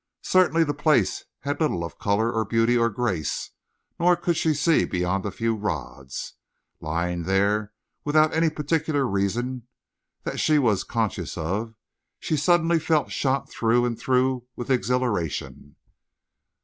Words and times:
Certainly 0.23 0.63
the 0.63 0.73
place 0.73 1.25
had 1.41 1.61
little 1.61 1.83
of 1.83 1.99
color 1.99 2.31
or 2.33 2.43
beauty 2.43 2.75
or 2.75 2.89
grace, 2.89 3.51
nor 3.99 4.15
could 4.15 4.35
she 4.35 4.51
see 4.55 4.83
beyond 4.83 5.27
a 5.27 5.29
few 5.31 5.53
rods. 5.53 6.33
Lying 6.79 7.21
there, 7.21 7.71
without 8.03 8.33
any 8.33 8.49
particular 8.49 9.05
reason 9.07 9.67
that 10.23 10.39
she 10.39 10.57
was 10.57 10.83
conscious 10.83 11.37
of, 11.37 11.75
she 12.19 12.35
suddenly 12.35 12.79
felt 12.79 13.11
shot 13.11 13.47
through 13.51 13.85
and 13.85 13.99
through 13.99 14.47
with 14.55 14.71
exhilaration. 14.71 15.75